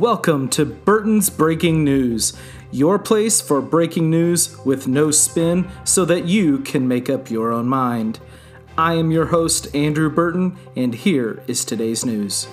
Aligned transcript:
Welcome 0.00 0.48
to 0.52 0.64
Burton's 0.64 1.28
Breaking 1.28 1.84
News, 1.84 2.32
your 2.70 2.98
place 2.98 3.42
for 3.42 3.60
breaking 3.60 4.08
news 4.08 4.56
with 4.64 4.88
no 4.88 5.10
spin 5.10 5.68
so 5.84 6.06
that 6.06 6.24
you 6.24 6.60
can 6.60 6.88
make 6.88 7.10
up 7.10 7.30
your 7.30 7.52
own 7.52 7.68
mind. 7.68 8.18
I 8.78 8.94
am 8.94 9.10
your 9.10 9.26
host, 9.26 9.76
Andrew 9.76 10.08
Burton, 10.08 10.56
and 10.74 10.94
here 10.94 11.42
is 11.46 11.66
today's 11.66 12.06
news. 12.06 12.48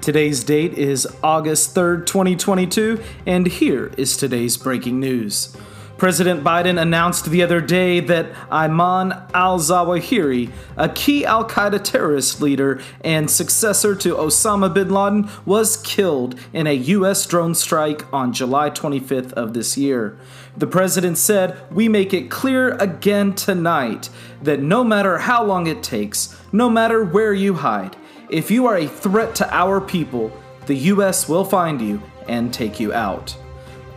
Today's 0.00 0.42
date 0.42 0.72
is 0.72 1.06
August 1.22 1.74
3rd, 1.74 2.06
2022, 2.06 3.02
and 3.26 3.46
here 3.46 3.92
is 3.98 4.16
today's 4.16 4.56
breaking 4.56 4.98
news. 5.00 5.54
President 5.98 6.42
Biden 6.42 6.80
announced 6.80 7.30
the 7.30 7.42
other 7.42 7.60
day 7.60 8.00
that 8.00 8.32
Ayman 8.50 9.30
al 9.32 9.58
Zawahiri, 9.58 10.50
a 10.76 10.88
key 10.88 11.24
Al 11.24 11.48
Qaeda 11.48 11.82
terrorist 11.82 12.40
leader 12.40 12.80
and 13.02 13.30
successor 13.30 13.94
to 13.96 14.16
Osama 14.16 14.72
bin 14.72 14.90
Laden, 14.90 15.30
was 15.46 15.76
killed 15.76 16.38
in 16.52 16.66
a 16.66 16.72
U.S. 16.72 17.24
drone 17.26 17.54
strike 17.54 18.12
on 18.12 18.32
July 18.32 18.70
25th 18.70 19.32
of 19.34 19.54
this 19.54 19.76
year. 19.76 20.18
The 20.56 20.66
president 20.66 21.18
said, 21.18 21.56
We 21.70 21.88
make 21.88 22.12
it 22.12 22.30
clear 22.30 22.74
again 22.76 23.34
tonight 23.34 24.10
that 24.42 24.60
no 24.60 24.82
matter 24.82 25.18
how 25.18 25.44
long 25.44 25.66
it 25.66 25.82
takes, 25.82 26.36
no 26.52 26.68
matter 26.68 27.04
where 27.04 27.32
you 27.32 27.54
hide, 27.54 27.96
if 28.28 28.50
you 28.50 28.66
are 28.66 28.76
a 28.76 28.88
threat 28.88 29.34
to 29.36 29.54
our 29.54 29.80
people, 29.80 30.32
the 30.66 30.74
U.S. 30.74 31.28
will 31.28 31.44
find 31.44 31.80
you 31.80 32.02
and 32.28 32.52
take 32.52 32.80
you 32.80 32.92
out. 32.92 33.36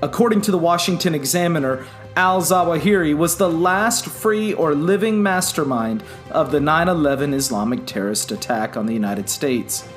According 0.02 0.42
to 0.42 0.52
the 0.52 0.58
Washington 0.58 1.16
Examiner, 1.16 1.86
al 2.16 2.42
Zawahiri 2.42 3.16
was 3.16 3.38
the 3.38 3.50
last 3.50 4.06
free 4.06 4.54
or 4.54 4.76
living 4.76 5.24
mastermind 5.24 6.04
of 6.32 6.52
the 6.52 6.60
9 6.60 6.88
11 6.88 7.34
Islamic 7.34 7.86
terrorist 7.86 8.32
attack 8.32 8.76
on 8.76 8.86
the 8.86 8.94
United 8.94 9.30
States. 9.30 9.88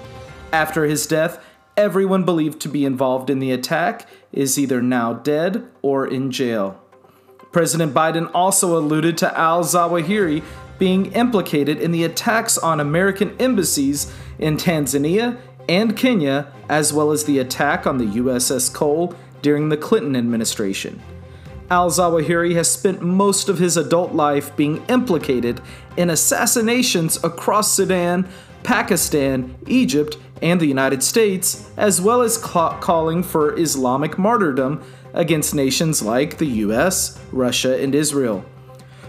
After 0.53 0.85
his 0.85 1.07
death, 1.07 1.45
everyone 1.77 2.25
believed 2.25 2.61
to 2.61 2.69
be 2.69 2.85
involved 2.85 3.29
in 3.29 3.39
the 3.39 3.53
attack 3.53 4.09
is 4.33 4.59
either 4.59 4.81
now 4.81 5.13
dead 5.15 5.69
or 5.83 6.07
in 6.07 6.31
jail. 6.31 6.81
President 7.53 7.95
Biden 7.95 8.31
also 8.35 8.77
alluded 8.79 9.19
to 9.19 9.39
al 9.39 9.65
Zawahiri 9.65 10.43
being 10.79 11.13
implicated 11.13 11.81
in 11.81 11.91
the 11.91 12.05
attacks 12.05 12.57
on 12.57 12.79
American 12.79 13.37
embassies 13.41 14.13
in 14.39 14.57
Tanzania 14.57 15.39
and 15.69 15.97
Kenya, 15.97 16.53
as 16.69 16.93
well 16.93 17.11
as 17.11 17.25
the 17.25 17.39
attack 17.39 17.87
on 17.87 17.99
the 17.99 18.07
USS 18.07 18.73
Cole 18.73 19.15
during 19.43 19.69
the 19.69 19.77
Clinton 19.77 20.17
administration. 20.17 21.01
Al 21.71 21.91
Zawahiri 21.91 22.55
has 22.55 22.71
spent 22.71 23.03
most 23.03 23.49
of 23.49 23.59
his 23.59 23.77
adult 23.77 24.15
life 24.15 24.57
being 24.57 24.85
implicated 24.87 25.61
in 25.99 26.09
assassinations 26.09 27.23
across 27.23 27.73
Sudan, 27.73 28.27
Pakistan, 28.63 29.55
Egypt, 29.67 30.17
and 30.41 30.61
the 30.61 30.67
United 30.67 31.03
States, 31.03 31.71
as 31.77 32.01
well 32.01 32.23
as 32.23 32.39
calling 32.39 33.23
for 33.23 33.59
Islamic 33.59 34.19
martyrdom 34.19 34.83
against 35.13 35.55
nations 35.55 36.01
like 36.01 36.39
the 36.39 36.47
US, 36.47 37.19
Russia, 37.33 37.81
and 37.83 37.95
Israel. 37.95 38.45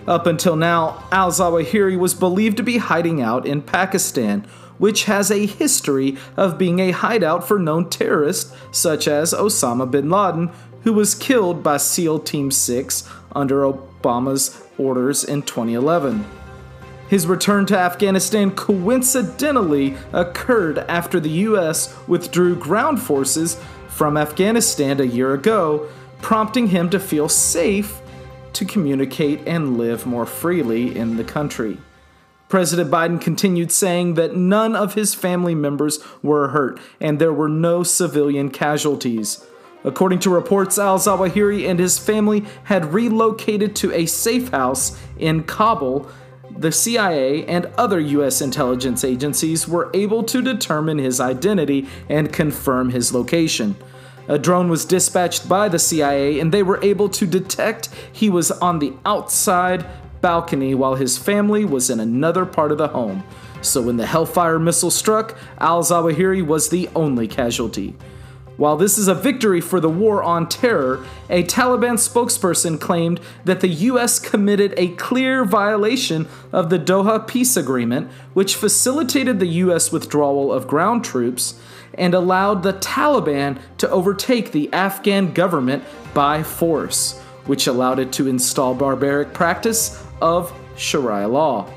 Up 0.08 0.26
until 0.26 0.56
now, 0.56 1.04
al 1.12 1.32
Zawahiri 1.32 1.98
was 1.98 2.14
believed 2.14 2.58
to 2.58 2.64
be 2.64 2.78
hiding 2.78 3.22
out 3.22 3.46
in 3.46 3.62
Pakistan, 3.62 4.46
which 4.80 5.04
has 5.04 5.30
a 5.30 5.46
history 5.46 6.18
of 6.36 6.58
being 6.58 6.80
a 6.80 6.92
hideout 6.92 7.48
for 7.48 7.60
known 7.60 7.88
terrorists 7.90 8.52
such 8.72 9.08
as 9.08 9.34
Osama 9.34 9.90
bin 9.90 10.10
Laden, 10.10 10.50
who 10.84 10.94
was 10.94 11.14
killed 11.14 11.62
by 11.62 11.78
SEAL 11.78 12.20
Team 12.20 12.50
6 12.50 13.08
under 13.34 13.62
Obama's 13.62 14.64
orders 14.78 15.24
in 15.24 15.44
2011. 15.44 16.26
His 17.10 17.26
return 17.28 17.66
to 17.68 17.78
Afghanistan 17.78 18.52
coincidentally 18.52 19.96
occurred 20.14 20.80
after 20.80 21.20
the 21.20 21.30
US 21.30 21.96
withdrew 22.08 22.56
ground 22.56 23.02
forces 23.02 23.60
from 23.88 24.16
Afghanistan 24.16 25.02
a 25.02 25.04
year 25.04 25.34
ago, 25.34 25.90
prompting 26.22 26.68
him 26.68 26.90
to 26.92 27.00
feel 27.00 27.28
safe 27.28 28.00
to 28.54 28.64
communicate 28.64 29.42
and 29.48 29.78
live 29.78 30.06
more 30.06 30.26
freely 30.26 30.96
in 30.96 31.18
the 31.18 31.24
country. 31.24 31.78
President 32.50 32.90
Biden 32.90 33.22
continued 33.22 33.72
saying 33.72 34.16
that 34.16 34.36
none 34.36 34.76
of 34.76 34.96
his 34.96 35.14
family 35.14 35.54
members 35.54 36.00
were 36.24 36.50
hurt 36.50 36.80
and 37.00 37.20
there 37.20 37.32
were 37.32 37.48
no 37.48 37.84
civilian 37.84 38.50
casualties. 38.50 39.46
According 39.84 40.20
to 40.20 40.32
reports, 40.32 40.78
al 40.78 40.98
Zawahiri 40.98 41.70
and 41.70 41.80
his 41.80 42.00
family 42.00 42.44
had 42.66 42.94
relocated 42.94 43.76
to 43.78 43.94
a 43.94 44.08
safe 44.08 44.50
house 44.50 45.00
in 45.18 45.44
Kabul. 45.44 46.10
The 46.58 46.72
CIA 46.72 47.46
and 47.46 47.68
other 47.78 48.00
U.S. 48.00 48.42
intelligence 48.42 49.04
agencies 49.04 49.68
were 49.68 49.92
able 49.94 50.24
to 50.24 50.42
determine 50.42 50.98
his 50.98 51.22
identity 51.22 51.88
and 52.10 52.34
confirm 52.34 52.90
his 52.90 53.14
location. 53.14 53.76
A 54.28 54.40
drone 54.40 54.70
was 54.70 54.86
dispatched 54.86 55.48
by 55.48 55.70
the 55.70 55.80
CIA 55.80 56.40
and 56.40 56.52
they 56.52 56.64
were 56.64 56.84
able 56.84 57.10
to 57.10 57.26
detect 57.26 57.90
he 58.12 58.30
was 58.30 58.52
on 58.52 58.80
the 58.80 58.94
outside 59.06 59.86
balcony 60.22 60.76
while 60.76 60.96
his 60.96 61.18
family 61.18 61.66
was 61.66 61.90
in 61.90 62.00
another 62.00 62.46
part 62.46 62.72
of 62.72 62.78
the 62.78 62.90
home. 62.90 63.24
So 63.62 63.82
when 63.82 63.98
the 63.98 64.06
Hellfire 64.06 64.60
missile 64.60 64.92
struck, 64.92 65.38
al 65.60 65.84
Zawahiri 65.84 66.46
was 66.46 66.70
the 66.70 66.90
only 66.96 67.28
casualty. 67.28 67.96
While 68.60 68.76
this 68.76 68.98
is 68.98 69.08
a 69.08 69.16
victory 69.16 69.62
for 69.62 69.80
the 69.80 69.90
war 69.90 70.22
on 70.22 70.50
terror, 70.50 71.06
a 71.30 71.44
Taliban 71.44 71.94
spokesperson 71.94 72.78
claimed 72.78 73.22
that 73.46 73.62
the 73.62 73.70
US 73.70 74.20
committed 74.20 74.74
a 74.76 74.90
clear 74.96 75.46
violation 75.46 76.28
of 76.52 76.70
the 76.70 76.78
Doha 76.78 77.26
peace 77.26 77.56
agreement, 77.56 78.12
which 78.34 78.56
facilitated 78.56 79.40
the 79.40 79.48
US 79.64 79.94
withdrawal 79.94 80.52
of 80.52 80.68
ground 80.68 81.06
troops 81.06 81.58
and 81.94 82.14
allowed 82.14 82.64
the 82.64 82.74
Taliban 82.74 83.60
to 83.78 83.90
overtake 83.90 84.52
the 84.52 84.72
Afghan 84.74 85.32
government 85.32 85.86
by 86.14 86.44
force, 86.44 87.18
which 87.46 87.66
allowed 87.66 87.98
it 87.98 88.12
to 88.12 88.28
install 88.28 88.76
barbaric 88.76 89.34
practice 89.34 90.04
of 90.22 90.54
Sharia 90.76 91.28
law. 91.28 91.68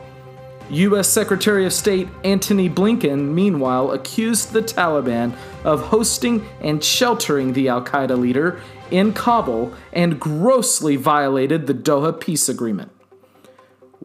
U.S. 0.70 1.08
Secretary 1.08 1.66
of 1.66 1.72
State 1.72 2.08
Antony 2.24 2.70
Blinken, 2.70 3.34
meanwhile, 3.34 3.90
accused 3.90 4.52
the 4.52 4.62
Taliban 4.62 5.34
of 5.64 5.82
hosting 5.82 6.46
and 6.60 6.82
sheltering 6.82 7.52
the 7.52 7.68
Al 7.68 7.84
Qaeda 7.84 8.18
leader 8.18 8.60
in 8.90 9.12
Kabul 9.12 9.74
and 9.92 10.18
grossly 10.18 10.96
violated 10.96 11.66
the 11.66 11.74
Doha 11.74 12.18
peace 12.18 12.48
agreement. 12.48 12.90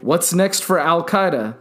What's 0.01 0.33
next 0.33 0.63
for 0.63 0.77
Al 0.77 1.05
Qaeda? 1.05 1.55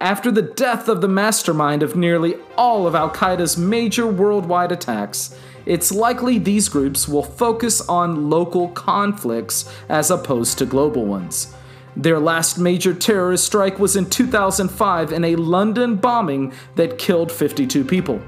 After 0.00 0.30
the 0.30 0.42
death 0.42 0.88
of 0.88 1.00
the 1.00 1.08
mastermind 1.08 1.82
of 1.82 1.96
nearly 1.96 2.36
all 2.56 2.86
of 2.86 2.94
Al 2.94 3.10
Qaeda's 3.10 3.58
major 3.58 4.06
worldwide 4.06 4.72
attacks, 4.72 5.36
it's 5.66 5.92
likely 5.92 6.38
these 6.38 6.68
groups 6.68 7.06
will 7.06 7.22
focus 7.22 7.80
on 7.82 8.30
local 8.30 8.68
conflicts 8.68 9.70
as 9.88 10.10
opposed 10.10 10.56
to 10.58 10.64
global 10.64 11.04
ones. 11.04 11.54
Their 11.98 12.20
last 12.20 12.58
major 12.58 12.94
terrorist 12.94 13.44
strike 13.44 13.80
was 13.80 13.96
in 13.96 14.08
2005 14.08 15.12
in 15.12 15.24
a 15.24 15.34
London 15.34 15.96
bombing 15.96 16.52
that 16.76 16.96
killed 16.96 17.32
52 17.32 17.84
people. 17.84 18.22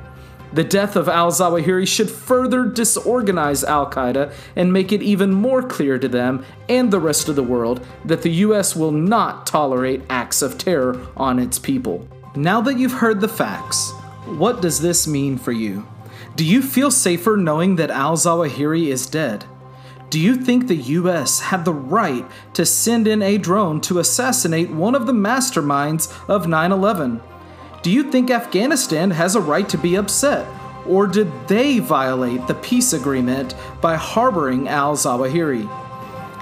The 0.53 0.65
death 0.65 0.97
of 0.97 1.09
al 1.09 1.31
Zawahiri 1.31 1.87
should 1.87 2.11
further 2.11 2.65
disorganize 2.65 3.63
Al 3.63 3.89
Qaeda 3.89 4.33
and 4.57 4.73
make 4.73 4.91
it 4.91 5.01
even 5.01 5.33
more 5.33 5.63
clear 5.63 5.97
to 6.01 6.09
them 6.09 6.45
and 6.69 6.91
the 6.91 6.99
rest 6.99 7.29
of 7.29 7.37
the 7.37 7.45
world 7.45 7.87
that 8.05 8.23
the 8.23 8.33
US 8.47 8.75
will 8.75 8.91
not 8.91 9.47
tolerate 9.47 10.03
acts 10.11 10.43
of 10.43 10.59
terror 10.59 11.01
on 11.17 11.39
its 11.39 11.61
people. 11.61 12.09
Now 12.35 12.61
that 12.63 12.77
you've 12.77 12.95
heard 12.95 13.21
the 13.21 13.29
facts, 13.29 13.93
what 14.27 14.61
does 14.61 14.81
this 14.81 15.07
mean 15.07 15.39
for 15.39 15.53
you? 15.53 15.87
Do 16.35 16.45
you 16.45 16.61
feel 16.63 16.91
safer 16.91 17.37
knowing 17.37 17.77
that 17.77 17.91
al 17.93 18.17
Zawahiri 18.17 18.89
is 18.89 19.07
dead? 19.07 19.45
Do 20.11 20.19
you 20.19 20.35
think 20.35 20.67
the 20.67 20.75
US 20.99 21.39
had 21.39 21.65
the 21.65 21.73
right 21.73 22.27
to 22.55 22.67
send 22.67 23.07
in 23.07 23.23
a 23.23 23.39
drone 23.39 23.81
to 23.83 24.01
assassinate 24.01 24.69
one 24.69 24.97
of 24.97 25.07
the 25.07 25.13
masterminds 25.13 26.13
of 26.29 26.49
9 26.49 26.73
11? 26.73 27.21
Do 27.83 27.93
you 27.93 28.11
think 28.11 28.29
Afghanistan 28.29 29.13
has 29.13 29.37
a 29.37 29.41
right 29.41 29.69
to 29.69 29.79
be 29.79 29.97
upset? 29.97 30.49
Or 30.85 31.07
did 31.07 31.31
they 31.47 31.79
violate 31.79 32.49
the 32.49 32.55
peace 32.55 32.93
agreement 32.93 33.55
by 33.81 33.95
harboring 33.95 34.67
al 34.67 34.97
Zawahiri? 34.97 35.71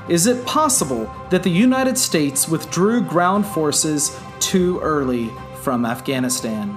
Is 0.09 0.27
it 0.27 0.47
possible 0.47 1.05
that 1.29 1.43
the 1.43 1.51
United 1.51 1.99
States 1.99 2.49
withdrew 2.49 3.03
ground 3.03 3.45
forces 3.45 4.19
too 4.41 4.81
early 4.81 5.31
from 5.61 5.85
Afghanistan? 5.85 6.75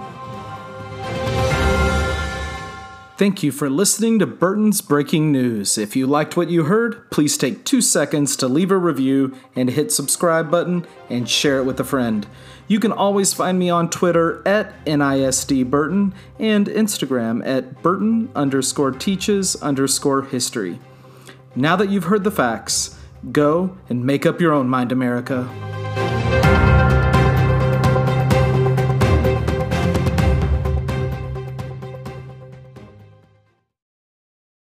Thank 3.21 3.44
you 3.44 3.51
for 3.51 3.69
listening 3.69 4.18
to 4.18 4.25
Burton's 4.25 4.81
Breaking 4.81 5.31
News. 5.31 5.77
If 5.77 5.95
you 5.95 6.07
liked 6.07 6.35
what 6.35 6.50
you 6.50 6.63
heard, 6.63 7.07
please 7.12 7.38
take 7.38 7.63
two 7.63 7.79
seconds 7.79 8.35
to 8.38 8.47
leave 8.47 8.71
a 8.71 8.77
review 8.77 9.38
and 9.56 9.69
hit 9.69 9.91
subscribe 9.91 10.50
button 10.50 10.88
and 11.07 11.29
share 11.29 11.59
it 11.59 11.65
with 11.65 11.79
a 11.79 11.83
friend. 11.83 12.25
You 12.68 12.79
can 12.79 12.91
always 12.91 13.31
find 13.31 13.59
me 13.59 13.69
on 13.69 13.91
Twitter 13.91 14.41
at 14.47 14.73
NISDBurton 14.85 16.13
and 16.39 16.65
Instagram 16.65 17.45
at 17.45 17.83
Burton 17.83 18.31
underscore 18.33 18.89
teaches 18.89 19.56
underscore 19.57 20.23
history. 20.23 20.79
Now 21.56 21.75
that 21.75 21.91
you've 21.91 22.06
heard 22.06 22.23
the 22.23 22.31
facts, 22.31 22.97
go 23.31 23.77
and 23.88 24.03
make 24.03 24.25
up 24.25 24.41
your 24.41 24.51
own 24.51 24.68
mind, 24.68 24.91
America. 24.91 25.47